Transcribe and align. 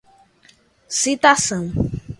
citação 0.99 1.61